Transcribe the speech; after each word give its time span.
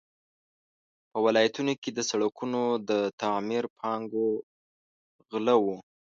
په 1.11 1.17
ولایتونو 1.25 1.73
کې 1.81 1.89
د 1.93 1.99
سړکونو 2.09 2.61
د 2.89 2.91
تعمیر 3.21 3.63
پانګو 3.77 4.27
غله 5.29 5.55
وو. 5.63 5.77